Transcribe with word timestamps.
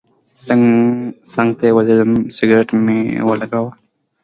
څنګ 1.33 1.49
ته 1.57 1.63
یې 1.67 1.75
ودرېدم 1.77 2.11
سګرټ 2.35 2.67
مې 2.85 2.99
ولګاوه. 3.27 3.71